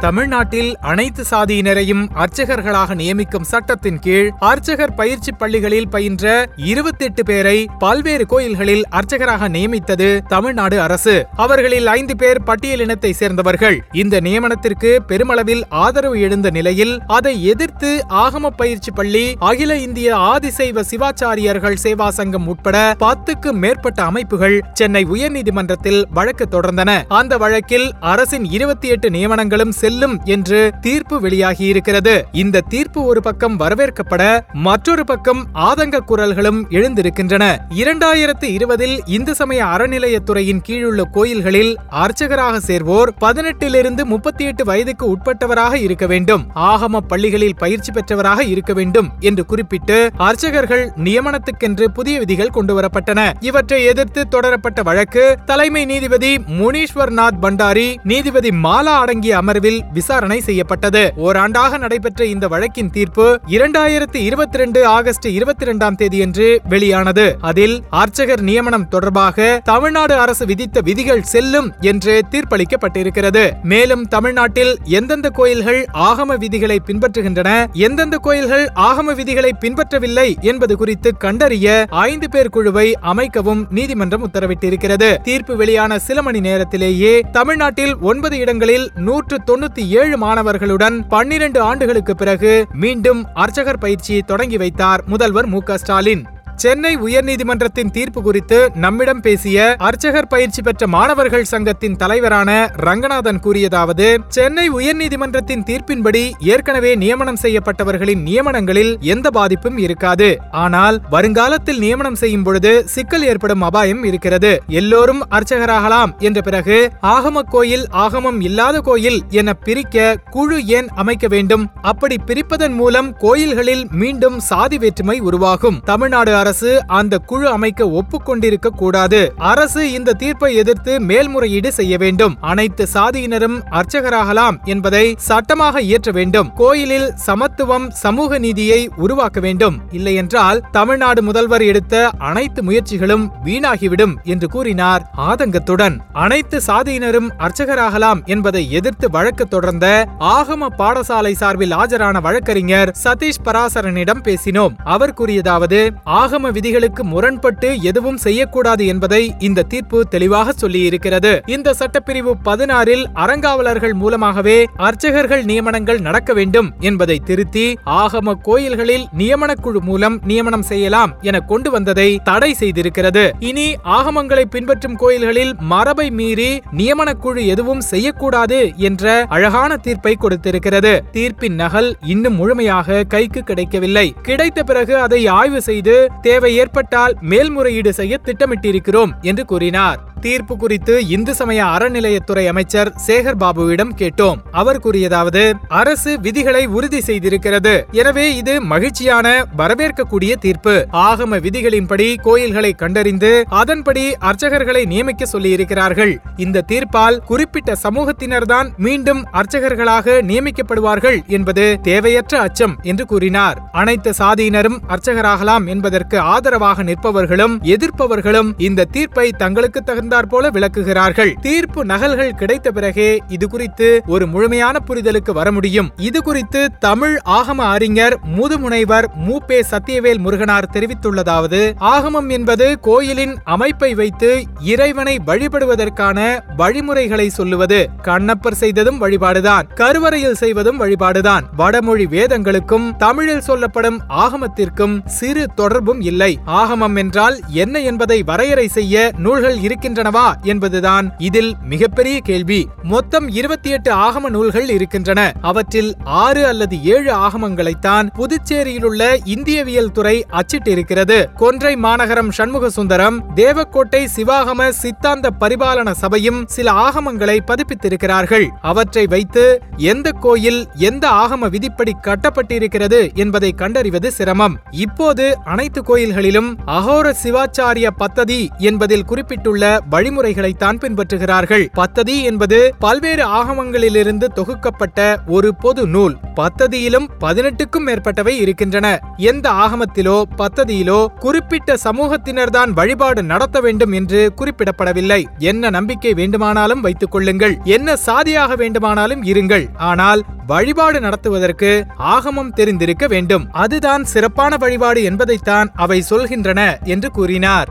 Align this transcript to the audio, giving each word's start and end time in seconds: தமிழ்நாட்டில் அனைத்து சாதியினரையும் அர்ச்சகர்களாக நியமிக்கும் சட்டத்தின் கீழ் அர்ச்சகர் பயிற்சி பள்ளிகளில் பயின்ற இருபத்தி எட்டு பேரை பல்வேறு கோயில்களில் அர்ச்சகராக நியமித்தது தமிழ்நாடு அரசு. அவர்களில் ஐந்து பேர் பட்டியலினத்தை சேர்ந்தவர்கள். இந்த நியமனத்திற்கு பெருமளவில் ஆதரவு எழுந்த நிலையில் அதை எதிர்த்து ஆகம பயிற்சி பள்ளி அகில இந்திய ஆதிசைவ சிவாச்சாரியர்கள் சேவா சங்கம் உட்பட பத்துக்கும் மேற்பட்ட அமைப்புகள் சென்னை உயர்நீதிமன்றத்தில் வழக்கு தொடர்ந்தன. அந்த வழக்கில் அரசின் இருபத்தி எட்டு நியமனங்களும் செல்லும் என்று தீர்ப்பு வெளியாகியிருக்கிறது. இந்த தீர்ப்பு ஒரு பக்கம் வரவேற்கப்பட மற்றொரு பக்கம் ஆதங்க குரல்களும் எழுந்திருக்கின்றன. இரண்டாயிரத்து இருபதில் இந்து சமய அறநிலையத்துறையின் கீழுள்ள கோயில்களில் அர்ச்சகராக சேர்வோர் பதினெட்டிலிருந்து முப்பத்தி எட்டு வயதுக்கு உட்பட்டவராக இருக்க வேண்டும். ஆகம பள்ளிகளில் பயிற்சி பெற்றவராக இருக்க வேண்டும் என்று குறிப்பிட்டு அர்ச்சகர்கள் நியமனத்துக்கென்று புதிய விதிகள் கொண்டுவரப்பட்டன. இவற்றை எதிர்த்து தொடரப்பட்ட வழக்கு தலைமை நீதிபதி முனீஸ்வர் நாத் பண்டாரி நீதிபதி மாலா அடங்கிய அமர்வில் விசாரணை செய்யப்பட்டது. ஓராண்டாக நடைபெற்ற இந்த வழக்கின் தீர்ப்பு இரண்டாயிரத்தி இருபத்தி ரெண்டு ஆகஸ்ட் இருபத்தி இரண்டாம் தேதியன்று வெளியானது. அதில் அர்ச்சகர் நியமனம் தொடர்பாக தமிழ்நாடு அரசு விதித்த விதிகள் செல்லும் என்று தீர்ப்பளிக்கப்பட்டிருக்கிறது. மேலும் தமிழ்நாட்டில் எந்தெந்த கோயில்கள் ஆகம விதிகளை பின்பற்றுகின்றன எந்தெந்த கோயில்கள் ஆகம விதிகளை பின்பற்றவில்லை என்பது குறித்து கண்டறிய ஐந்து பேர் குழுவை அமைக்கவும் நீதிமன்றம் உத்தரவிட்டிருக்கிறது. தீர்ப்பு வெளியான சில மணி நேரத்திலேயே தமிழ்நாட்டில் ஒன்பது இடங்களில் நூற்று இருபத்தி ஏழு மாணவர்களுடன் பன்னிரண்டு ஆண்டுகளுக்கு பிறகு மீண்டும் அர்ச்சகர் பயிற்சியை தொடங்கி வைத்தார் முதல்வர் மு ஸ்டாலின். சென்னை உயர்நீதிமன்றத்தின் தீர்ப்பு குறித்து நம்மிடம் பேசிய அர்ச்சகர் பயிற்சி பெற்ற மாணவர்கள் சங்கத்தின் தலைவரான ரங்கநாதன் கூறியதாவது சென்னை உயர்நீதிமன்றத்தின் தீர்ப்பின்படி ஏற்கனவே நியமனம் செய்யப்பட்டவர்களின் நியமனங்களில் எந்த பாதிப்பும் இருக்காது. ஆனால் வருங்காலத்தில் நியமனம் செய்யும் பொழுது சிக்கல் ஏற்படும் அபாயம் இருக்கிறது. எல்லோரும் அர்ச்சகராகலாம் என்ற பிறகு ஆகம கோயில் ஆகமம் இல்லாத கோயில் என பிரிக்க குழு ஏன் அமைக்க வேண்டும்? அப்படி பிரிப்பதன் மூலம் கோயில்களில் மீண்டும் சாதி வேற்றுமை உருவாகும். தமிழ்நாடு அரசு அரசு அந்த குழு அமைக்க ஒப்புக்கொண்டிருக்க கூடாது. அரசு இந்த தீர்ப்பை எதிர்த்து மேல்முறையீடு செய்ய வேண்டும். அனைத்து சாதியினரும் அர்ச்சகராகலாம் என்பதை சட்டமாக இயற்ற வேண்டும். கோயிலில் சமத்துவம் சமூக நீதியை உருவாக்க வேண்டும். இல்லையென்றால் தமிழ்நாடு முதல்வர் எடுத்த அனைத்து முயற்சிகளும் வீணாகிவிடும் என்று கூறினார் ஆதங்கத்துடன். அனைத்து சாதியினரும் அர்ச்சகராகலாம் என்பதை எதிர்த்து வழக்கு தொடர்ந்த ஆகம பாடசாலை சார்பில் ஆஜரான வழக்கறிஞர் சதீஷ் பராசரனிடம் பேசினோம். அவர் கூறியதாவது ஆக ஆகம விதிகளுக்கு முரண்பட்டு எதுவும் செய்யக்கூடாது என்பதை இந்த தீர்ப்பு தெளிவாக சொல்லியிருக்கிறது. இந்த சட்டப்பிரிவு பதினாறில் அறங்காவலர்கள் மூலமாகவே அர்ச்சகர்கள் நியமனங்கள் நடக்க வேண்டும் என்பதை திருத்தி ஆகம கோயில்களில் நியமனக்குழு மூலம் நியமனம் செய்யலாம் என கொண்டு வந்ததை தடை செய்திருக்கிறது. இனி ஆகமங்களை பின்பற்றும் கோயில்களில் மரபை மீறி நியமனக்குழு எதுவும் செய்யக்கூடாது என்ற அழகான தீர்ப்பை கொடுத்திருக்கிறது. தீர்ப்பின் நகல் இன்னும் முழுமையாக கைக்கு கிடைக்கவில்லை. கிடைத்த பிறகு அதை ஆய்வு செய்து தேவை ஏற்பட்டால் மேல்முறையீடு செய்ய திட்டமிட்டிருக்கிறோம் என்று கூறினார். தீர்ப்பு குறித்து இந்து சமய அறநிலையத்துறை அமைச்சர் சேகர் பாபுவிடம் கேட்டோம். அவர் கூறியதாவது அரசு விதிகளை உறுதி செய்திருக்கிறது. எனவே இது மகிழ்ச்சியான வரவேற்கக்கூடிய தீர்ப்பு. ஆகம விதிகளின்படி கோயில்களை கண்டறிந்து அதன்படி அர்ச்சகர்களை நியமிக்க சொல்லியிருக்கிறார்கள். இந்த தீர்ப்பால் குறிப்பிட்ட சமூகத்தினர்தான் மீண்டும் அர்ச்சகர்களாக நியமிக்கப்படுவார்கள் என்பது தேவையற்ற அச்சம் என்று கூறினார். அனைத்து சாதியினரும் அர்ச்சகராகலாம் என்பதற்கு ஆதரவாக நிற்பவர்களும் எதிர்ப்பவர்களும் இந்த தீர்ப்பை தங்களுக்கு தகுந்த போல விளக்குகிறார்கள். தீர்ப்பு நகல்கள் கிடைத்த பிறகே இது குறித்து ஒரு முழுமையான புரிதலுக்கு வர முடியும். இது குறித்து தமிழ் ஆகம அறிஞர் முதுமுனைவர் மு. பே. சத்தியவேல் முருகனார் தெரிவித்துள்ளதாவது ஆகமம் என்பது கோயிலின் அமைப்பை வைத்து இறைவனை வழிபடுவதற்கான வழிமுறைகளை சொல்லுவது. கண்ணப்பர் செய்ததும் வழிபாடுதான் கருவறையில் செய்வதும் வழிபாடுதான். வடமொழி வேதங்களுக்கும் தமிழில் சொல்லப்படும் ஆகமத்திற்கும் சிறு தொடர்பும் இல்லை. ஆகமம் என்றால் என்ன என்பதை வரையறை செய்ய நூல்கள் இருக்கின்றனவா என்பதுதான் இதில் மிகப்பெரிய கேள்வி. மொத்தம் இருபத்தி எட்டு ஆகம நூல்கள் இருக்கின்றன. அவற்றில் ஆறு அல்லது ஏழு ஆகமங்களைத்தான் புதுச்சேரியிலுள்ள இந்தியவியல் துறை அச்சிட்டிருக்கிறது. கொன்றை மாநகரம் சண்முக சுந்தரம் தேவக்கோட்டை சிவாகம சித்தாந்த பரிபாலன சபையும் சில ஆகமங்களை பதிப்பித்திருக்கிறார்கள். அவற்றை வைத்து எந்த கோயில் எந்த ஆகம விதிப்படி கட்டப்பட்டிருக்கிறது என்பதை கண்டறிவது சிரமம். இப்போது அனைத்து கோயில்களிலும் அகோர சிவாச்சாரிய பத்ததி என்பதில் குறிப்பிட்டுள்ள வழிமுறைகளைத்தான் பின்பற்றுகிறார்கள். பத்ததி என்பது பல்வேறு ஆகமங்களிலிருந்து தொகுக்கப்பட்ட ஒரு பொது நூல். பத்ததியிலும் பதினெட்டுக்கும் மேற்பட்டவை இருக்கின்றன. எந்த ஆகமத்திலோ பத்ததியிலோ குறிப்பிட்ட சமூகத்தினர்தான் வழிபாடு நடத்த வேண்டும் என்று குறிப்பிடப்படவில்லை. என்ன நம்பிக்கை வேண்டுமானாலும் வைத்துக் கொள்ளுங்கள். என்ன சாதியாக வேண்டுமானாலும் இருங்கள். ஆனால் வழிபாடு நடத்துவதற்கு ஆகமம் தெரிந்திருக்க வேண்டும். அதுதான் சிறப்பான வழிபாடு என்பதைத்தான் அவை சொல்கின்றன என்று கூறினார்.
தமிழ்நாட்டில் 0.00 0.76
அனைத்து 0.80 1.24
சாதியினரையும் 1.30 2.04
அர்ச்சகர்களாக 2.14 2.94
நியமிக்கும் 2.94 3.42
சட்டத்தின் 3.42 3.98
கீழ் 3.98 4.30
அர்ச்சகர் 4.38 4.94
பயிற்சி 4.94 5.32
பள்ளிகளில் 5.32 5.88
பயின்ற 5.88 6.52
இருபத்தி 6.56 7.04
எட்டு 7.04 7.22
பேரை 7.24 7.66
பல்வேறு 7.78 8.26
கோயில்களில் 8.26 8.84
அர்ச்சகராக 8.88 9.48
நியமித்தது 9.48 10.20
தமிழ்நாடு 10.28 10.80
அரசு. 10.80 11.26
அவர்களில் 11.36 11.86
ஐந்து 11.86 12.16
பேர் 12.16 12.42
பட்டியலினத்தை 12.46 13.10
சேர்ந்தவர்கள். 13.10 13.84
இந்த 13.92 14.20
நியமனத்திற்கு 14.20 14.96
பெருமளவில் 15.06 15.62
ஆதரவு 15.68 16.20
எழுந்த 16.20 16.50
நிலையில் 16.50 17.00
அதை 17.06 17.44
எதிர்த்து 17.44 18.04
ஆகம 18.08 18.46
பயிற்சி 18.56 18.90
பள்ளி 18.90 19.36
அகில 19.38 19.76
இந்திய 19.76 20.16
ஆதிசைவ 20.16 20.84
சிவாச்சாரியர்கள் 20.90 21.78
சேவா 21.82 22.08
சங்கம் 22.08 22.46
உட்பட 22.46 22.96
பத்துக்கும் 22.98 23.60
மேற்பட்ட 23.64 24.02
அமைப்புகள் 24.02 24.64
சென்னை 24.72 25.04
உயர்நீதிமன்றத்தில் 25.04 26.02
வழக்கு 26.10 26.48
தொடர்ந்தன. 26.50 27.02
அந்த 27.08 27.36
வழக்கில் 27.36 27.92
அரசின் 28.00 28.44
இருபத்தி 28.44 28.88
எட்டு 28.88 29.10
நியமனங்களும் 29.10 29.78
செல்லும் 29.90 30.20
என்று 30.24 30.72
தீர்ப்பு 30.80 31.20
வெளியாகியிருக்கிறது. 31.20 32.22
இந்த 32.32 32.60
தீர்ப்பு 32.60 33.02
ஒரு 33.02 33.22
பக்கம் 33.22 33.60
வரவேற்கப்பட 33.60 34.40
மற்றொரு 34.52 35.04
பக்கம் 35.04 35.46
ஆதங்க 35.54 35.98
குரல்களும் 36.08 36.60
எழுந்திருக்கின்றன. 36.70 37.44
இரண்டாயிரத்து 37.74 38.44
இருபதில் 38.44 39.00
இந்து 39.06 39.34
சமய 39.34 39.64
அறநிலையத்துறையின் 39.64 40.60
கீழுள்ள 40.68 41.02
கோயில்களில் 41.12 41.76
அர்ச்சகராக 41.88 42.60
சேர்வோர் 42.66 43.08
பதினெட்டிலிருந்து 43.20 44.04
முப்பத்தி 44.04 44.44
எட்டு 44.44 44.64
வயதுக்கு 44.64 45.16
உட்பட்டவராக 45.16 45.74
இருக்க 45.74 46.06
வேண்டும். 46.06 46.44
ஆகம 46.54 46.96
பள்ளிகளில் 47.08 47.56
பயிற்சி 47.56 47.92
பெற்றவராக 47.92 48.42
இருக்க 48.42 48.72
வேண்டும் 48.72 49.10
என்று 49.20 49.46
குறிப்பிட்டு 49.46 50.10
அர்ச்சகர்கள் 50.16 50.92
நியமனத்துக்கென்று 50.96 51.84
புதிய 51.84 52.18
விதிகள் 52.18 52.54
கொண்டுவரப்பட்டன. 52.54 53.32
இவற்றை 53.40 53.84
எதிர்த்து 53.84 54.28
தொடரப்பட்ட 54.28 54.82
வழக்கு 54.82 55.36
தலைமை 55.44 55.84
நீதிபதி 55.84 56.36
முனீஸ்வர் 56.36 57.10
நாத் 57.10 57.38
பண்டாரி 57.42 57.96
நீதிபதி 58.02 58.48
மாலா 58.50 58.98
அடங்கிய 59.02 59.36
அமர்வில் 59.36 59.78
விசாரணை 59.92 60.40
செய்யப்பட்டது. 60.40 61.12
ஓராண்டாக 61.16 61.78
நடைபெற்ற 61.78 62.24
இந்த 62.24 62.48
வழக்கின் 62.48 62.90
தீர்ப்பு 62.90 63.40
இரண்டாயிரத்தி 63.48 64.16
இருபத்தி 64.16 64.58
ரெண்டு 64.58 64.86
ஆகஸ்ட் 64.86 65.26
இருபத்தி 65.26 65.64
இரண்டாம் 65.64 65.94
தேதியன்று 65.94 66.58
வெளியானது. 66.68 67.36
அதில் 67.40 67.84
அர்ச்சகர் 67.90 68.40
நியமனம் 68.40 68.88
தொடர்பாக 68.88 69.60
தமிழ்நாடு 69.64 70.14
அரசு 70.14 70.46
விதித்த 70.46 70.80
விதிகள் 70.80 71.22
செல்லும் 71.22 71.72
என்று 71.80 72.24
தீர்ப்பளிக்கப்பட்டிருக்கிறது. 72.30 73.50
மேலும் 73.62 74.04
தமிழ்நாட்டில் 74.04 74.78
எந்தெந்த 74.84 75.28
கோயில்கள் 75.28 75.86
ஆகம 75.94 76.36
விதிகளை 76.38 76.80
பின்பற்றுகின்றன 76.86 77.66
எந்தெந்த 77.72 78.16
கோயில்கள் 78.16 78.66
ஆகம 78.74 79.14
விதிகளை 79.14 79.52
பின்பற்றவில்லை 79.60 80.40
என்பது 80.40 80.76
குறித்து 80.76 81.16
கண்டறிய 81.16 81.86
ஐந்து 81.90 82.28
பேர் 82.30 82.48
குழுவை 82.48 82.96
அமைக்கவும் 83.02 83.62
நீதிமன்றம் 83.70 84.28
உத்தரவிட்டிருக்கிறது. 84.28 85.22
தீர்ப்பு 85.22 85.56
வெளியான 85.56 85.98
சில 85.98 86.22
மணி 86.22 86.40
நேரத்திலேயே 86.40 87.20
தமிழ்நாட்டில் 87.32 87.96
ஒன்பது 88.00 88.38
இடங்களில் 88.38 88.90
நூற்று 88.94 89.38
இருபத்தி 89.70 89.98
ஏழு 89.98 90.16
மாணவர்களுடன் 90.18 90.96
பன்னிரண்டு 91.08 91.60
ஆண்டுகளுக்கு 91.60 92.14
பிறகு 92.14 92.66
மீண்டும் 92.72 93.20
அர்ச்சகர் 93.34 93.78
பயிற்சியை 93.78 94.22
தொடங்கி 94.22 94.56
வைத்தார் 94.56 95.02
முதல்வர் 95.06 95.46
மு 95.46 95.58
ஸ்டாலின். 95.74 96.22
சென்னை 96.62 96.90
உயர்நீதிமன்றத்தின் 96.96 97.90
தீர்ப்பு 97.90 98.20
குறித்து 98.22 98.56
நம்மிடம் 98.74 99.20
பேசிய 99.20 99.58
அர்ச்சகர் 99.78 100.26
பயிற்சி 100.26 100.62
பெற்ற 100.62 100.86
மாணவர்கள் 100.86 101.46
சங்கத்தின் 101.50 101.96
தலைவரான 101.96 102.50
ரங்கநாதன் 102.86 103.40
கூறியதாவது 103.44 104.06
சென்னை 104.28 104.64
உயர்நீதிமன்றத்தின் 104.70 105.64
தீர்ப்பின்படி 105.68 106.22
ஏற்கனவே 106.38 106.92
நியமனம் 106.94 107.40
செய்யப்பட்டவர்களின் 107.42 108.24
நியமனங்களில் 108.28 108.92
எந்த 109.14 109.30
பாதிப்பும் 109.30 109.78
இருக்காது. 109.78 110.28
ஆனால் 110.64 110.98
வருங்காலத்தில் 111.10 111.78
நியமனம் 111.78 112.14
செய்யும் 112.14 112.42
பொழுது 112.42 112.72
சிக்கல் 112.86 113.24
ஏற்படும் 113.30 113.64
அபாயம் 113.68 114.02
இருக்கிறது. 114.04 114.52
எல்லோரும் 114.80 115.22
அர்ச்சகராகலாம் 115.30 116.12
என்ற 116.18 116.40
பிறகு 116.40 116.78
ஆகம 117.14 117.44
கோயில் 117.56 117.86
ஆகமம் 118.04 118.40
இல்லாத 118.40 118.80
கோயில் 118.80 119.18
என 119.30 119.56
பிரிக்க 119.66 120.16
குழு 120.30 120.60
ஏன் 120.66 120.88
அமைக்க 120.96 121.26
வேண்டும்? 121.28 121.66
அப்படி 121.82 122.18
பிரிப்பதன் 122.26 122.76
மூலம் 122.82 123.10
கோயில்களில் 123.16 123.86
மீண்டும் 124.02 124.38
சாதி 124.50 124.78
வேற்றுமை 124.78 125.18
உருவாகும். 125.20 125.80
தமிழ்நாடு 125.84 126.32
அரசு 126.34 126.48
அரசு 126.50 126.86
அந்த 126.86 127.18
குழு 127.18 127.48
அமைக்க 127.48 127.86
ஒப்புக்கொண்டிருக்க 127.86 128.68
கூடாது. 128.68 129.18
அரசு 129.36 129.92
இந்த 129.92 130.12
தீர்ப்பை 130.12 130.54
எதிர்த்து 130.54 131.00
மேல்முறையீடு 131.00 131.72
செய்ய 131.72 131.98
வேண்டும். 131.98 132.34
அனைத்து 132.40 132.86
சாதியினரும் 132.94 133.56
அர்ச்சகராகலாம் 133.70 134.56
என்பதை 134.64 135.14
சட்டமாக 135.18 135.80
இயற்ற 135.80 136.10
வேண்டும். 136.10 136.48
கோயிலில் 136.54 137.12
சமத்துவம் 137.16 137.90
சமூக 137.90 138.38
நீதியை 138.38 138.90
உருவாக்க 138.96 139.40
வேண்டும். 139.40 139.76
இல்லையென்றால் 139.90 140.62
தமிழ்நாடு 140.72 141.22
முதல்வர் 141.22 141.62
எடுத்த 141.62 142.10
அனைத்து 142.18 142.62
முயற்சிகளும் 142.62 143.28
வீணாகிவிடும் 143.44 144.14
என்று 144.24 144.48
கூறினார் 144.48 145.04
ஆதங்கத்துடன். 145.18 145.96
அனைத்து 146.12 146.60
சாதியினரும் 146.66 147.30
அர்ச்சகராகலாம் 147.38 148.24
என்பதை 148.24 148.70
எதிர்த்து 148.70 149.10
வழக்கு 149.10 149.46
தொடர்ந்த 149.46 150.08
ஆகம 150.20 150.72
பாடசாலை 150.78 151.32
சார்பில் 151.32 151.72
ஆஜரான 151.72 152.20
வழக்கறிஞர் 152.20 152.94
சதீஷ் 153.04 153.44
பராசரனிடம் 153.44 154.24
பேசினோம். 154.28 154.76
அவர் 154.84 155.14
கூறியதாவது 155.14 155.90
ஆக 156.04 156.29
ஆகம 156.30 156.50
விதிகளுக்கு 156.50 157.02
முரண்பட்டு 157.04 157.68
எதுவும் 157.80 158.16
செய்யக்கூடாது 158.16 158.86
என்பதை 158.86 159.34
இந்த 159.38 159.62
தீர்ப்பு 159.62 159.98
தெளிவாக 160.08 160.52
சொல்லியிருக்கிறது. 160.60 161.30
இந்த 161.46 161.74
சட்டப்பிரிவு 161.78 162.32
பதினாறில் 162.44 163.02
அறங்காவலர்கள் 163.14 163.92
மூலமாகவே 163.92 164.66
அர்ச்சகர்கள் 164.76 165.42
நியமனங்கள் 165.44 166.00
நடக்க 166.00 166.32
வேண்டும் 166.32 166.68
என்பதை 166.80 167.16
திருத்தி 167.18 167.64
ஆகம 167.84 168.34
கோயில்களில் 168.42 169.06
நியமனக்குழு 169.18 169.80
மூலம் 169.80 170.20
நியமனம் 170.24 170.62
செய்யலாம் 170.62 171.14
என 171.20 171.40
கொண்டு 171.40 171.70
வந்ததை 171.70 172.20
தடை 172.24 172.56
செய்திருக்கிறது. 172.60 173.30
இனி 173.40 173.74
ஆகமங்களை 173.98 174.44
பின்பற்றும் 174.44 174.96
கோயில்களில் 174.96 175.52
மரபை 175.72 176.10
மீறி 176.10 176.60
நியமனக்குழு 176.76 177.46
எதுவும் 177.46 177.80
செய்யக்கூடாது 177.80 178.60
என்ற 178.76 179.24
அழகான 179.28 179.76
தீர்ப்பை 179.76 180.16
கொடுத்திருக்கிறது. 180.20 180.94
தீர்ப்பின் 181.12 181.58
நகல் 181.64 181.90
இன்னும் 182.06 182.34
முழுமையாக 182.34 183.04
கைக்கு 183.04 183.42
கிடைக்கவில்லை. 183.42 184.14
கிடைத்த 184.22 184.62
பிறகு 184.62 184.96
அதை 184.96 185.26
ஆய்வு 185.26 185.62
செய்து 185.62 186.08
தேவை 186.22 186.52
ஏற்பட்டால் 186.56 187.16
மேல்முறையீடு 187.20 187.92
செய்ய 187.92 188.18
திட்டமிட்டிருக்கிறோம் 188.24 189.12
என்று 189.22 189.44
கூறினார். 189.44 189.98
தீர்ப்பு 190.24 190.54
குறித்து 190.56 190.94
இந்து 191.08 191.32
சமய 191.34 191.60
அறநிலையத்துறை 191.64 192.42
அமைச்சர் 192.46 192.90
சேகர் 193.06 193.38
பாபுவிடம் 193.42 193.92
கேட்டோம். 194.00 194.40
அவர் 194.60 194.80
கூறியதாவது 194.84 195.42
அரசு 195.80 196.12
விதிகளை 196.20 196.66
உறுதி 196.66 197.00
செய்திருக்கிறது. 197.00 197.72
எனவே 198.00 198.26
இது 198.36 198.54
மகிழ்ச்சியான 198.72 199.26
வரவேற்கக்கூடிய 199.56 200.32
தீர்ப்பு. 200.44 200.74
ஆகம 200.92 201.38
விதிகளின்படி 201.46 202.08
கோயில்களை 202.26 202.72
கண்டறிந்து 202.72 203.44
அதன்படி 203.60 204.04
அர்ச்சகர்களை 204.30 204.82
நியமிக்க 204.84 205.26
சொல்லியிருக்கிறார்கள். 205.32 206.12
இந்த 206.36 206.64
தீர்ப்பால் 206.72 207.18
குறிப்பிட்ட 207.30 207.76
சமூகத்தினர்தான் 207.84 208.70
மீண்டும் 208.76 209.22
அர்ச்சகர்களாக 209.32 210.16
நியமிக்கப்படுவார்கள் 210.30 211.18
என்பது 211.26 211.78
தேவையற்ற 211.82 212.40
அச்சம் 212.40 212.76
என்று 212.82 213.06
கூறினார். 213.06 213.58
அனைத்து 213.72 214.12
சாதியினரும் 214.18 214.78
அர்ச்சகராகலாம் 214.88 215.66
என்பதற்கு 215.66 216.09
ஆதரவாக 216.18 216.82
நிற்பவர்களும் 216.82 217.62
எதிர்ப்பவர்களும் 217.62 218.52
இந்த 218.56 218.84
தீர்ப்பை 218.84 219.30
தங்களுக்கு 219.30 219.82
தகுந்த 219.82 220.08
போல 220.22 220.50
விளக்குகிறார்கள். 220.50 221.32
தீர்ப்பு 221.40 221.84
நகல்கள் 221.84 222.34
கிடைத்த 222.34 222.70
பிறகே 222.70 223.22
இது 223.28 223.48
குறித்து 223.48 224.02
ஒரு 224.06 224.26
முழுமையான 224.26 224.78
புரிதலுக்கு 224.86 225.32
வர 225.32 225.52
முடியும். 225.52 225.90
இது 225.96 226.22
குறித்து 226.22 226.68
தமிழ் 226.78 227.18
ஆகம 227.24 227.56
அறிஞர் 227.56 228.18
முதுமுனைவர் 228.38 229.04
மு. 229.14 229.38
பே. 229.46 229.64
சத்தியவேல் 229.70 230.18
முருகனார் 230.18 230.68
தெரிவித்துள்ளதாவது 230.72 231.72
ஆகமம் 231.80 232.28
என்பது 232.28 232.80
கோயிலின் 232.80 233.36
அமைப்பை 233.44 233.94
வைத்து 233.94 234.44
இறைவனை 234.60 235.20
வழிபடுவதற்கான 235.26 236.40
வழிமுறைகளை 236.56 237.28
சொல்லுவது. 237.28 237.88
கண்ணப்பர் 238.02 238.54
செய்ததும் 238.54 239.00
வழிபாடுதான் 239.00 239.62
கருவறையில் 239.74 240.34
செய்வதும் 240.34 240.80
வழிபாடுதான். 240.80 241.42
வடமொழி 241.56 242.06
வேதங்களுக்கும் 242.06 242.96
தமிழில் 242.96 243.40
சொல்லப்படும் 243.40 244.00
ஆகமத்திற்கும் 244.08 245.06
சிறு 245.06 245.46
தொடர்பும் 245.54 245.99
இல்லை. 246.00 246.38
ஆகமம் 246.46 246.96
என்றால் 246.96 247.40
என்ன 247.48 247.80
என்பதை 247.80 248.22
வரையறை 248.22 248.68
செய்ய 248.68 249.12
நூல்கள் 249.18 249.56
இருக்கின்றனவா 249.56 250.42
என்பதுதான் 250.42 251.12
இதில் 251.18 251.54
மிகப்பெரிய 251.64 252.20
கேள்வி. 252.20 252.68
மொத்தம் 252.82 253.28
இருபத்தி 253.28 253.70
எட்டு 253.70 253.94
ஆகம 253.94 254.28
நூல்கள் 254.28 254.68
இருக்கின்றன. 254.68 255.32
அவற்றில் 255.40 255.96
ஆறு 256.04 256.46
அல்லது 256.46 256.84
ஏழு 256.84 257.14
ஆகமங்களைத்தான் 257.14 258.08
புதுச்சேரியிலுள்ள 258.14 259.18
இந்தியவியல் 259.24 259.92
துறை 259.92 260.26
அச்சிட்டிருக்கிறது. 260.32 261.32
கொன்றை 261.34 261.76
மாநகரம் 261.76 262.30
சண்முக 262.30 262.70
சுந்தரம் 262.70 263.24
தேவக்கோட்டை 263.36 264.08
சிவாகம 264.16 264.68
சித்தாந்த 264.68 265.30
பரிபாலன 265.40 265.90
சபையும் 265.90 266.46
சில 266.46 266.72
ஆகமங்களை 266.72 267.38
பதிப்பித்திருக்கிறார்கள். 267.46 268.46
அவற்றை 268.60 269.06
வைத்து 269.06 269.62
எந்த 269.76 270.10
கோயில் 270.10 270.68
எந்த 270.74 271.08
ஆகம 271.08 271.48
விதிப்படி 271.48 271.96
கட்டப்பட்டிருக்கிறது 272.02 273.14
என்பதை 273.14 273.52
கண்டறிவது 273.52 274.12
சிரமம். 274.12 274.58
இப்போது 274.70 275.38
அனைத்து 275.44 275.82
கோயில்களிலும் 275.90 276.58
அகோர 276.66 277.14
சிவாச்சாரிய 277.22 277.88
பத்ததி 277.98 278.48
என்பதில் 278.58 279.04
குறிப்பிட்டுள்ள 279.04 279.78
வழிமுறைகளைத்தான் 279.90 280.80
பின்பற்றுகிறார்கள். 280.80 281.66
பத்ததி 281.74 282.22
என்பது 282.22 282.74
பல்வேறு 282.78 283.26
ஆகமங்களிலிருந்து 283.26 284.26
தொகுக்கப்பட்ட 284.34 285.16
ஒரு 285.26 285.54
பொது 285.54 285.86
நூல். 285.86 286.16
பத்ததியிலும் 286.36 287.06
பதினெட்டுக்கும் 287.20 287.86
மேற்பட்டவை 287.86 288.34
இருக்கின்றன. 288.40 288.86
எந்த 289.16 289.50
ஆகமத்திலோ 289.50 290.22
பத்ததியிலோ 290.38 291.06
குறிப்பிட்ட 291.18 291.76
சமூகத்தினர்தான் 291.84 292.70
வழிபாடு 292.70 293.22
நடத்த 293.22 293.60
வேண்டும் 293.60 293.92
என்று 293.92 294.32
குறிப்பிடப்படவில்லை. 294.36 295.24
என்ன 295.38 295.70
நம்பிக்கை 295.70 296.14
வேண்டுமானாலும் 296.14 296.80
வைத்துக் 296.80 297.10
கொள்ளுங்கள். 297.10 297.58
என்ன 297.64 297.96
சாதியாக 297.96 298.54
வேண்டுமானாலும் 298.54 299.22
இருங்கள். 299.22 299.66
ஆனால் 299.76 300.22
வழிபாடு 300.46 301.00
நடத்துவதற்கு 301.00 301.84
ஆகமம் 301.98 302.52
தெரிந்திருக்க 302.52 303.06
வேண்டும். 303.06 303.44
அதுதான் 303.52 304.04
சிறப்பான 304.04 304.56
வழிபாடு 304.56 305.02
என்பதைத்தான் 305.02 305.70
அவை 305.80 305.98
சொல்கின்றன 306.10 306.60
என்று 306.84 307.08
கூறினார். 307.10 307.70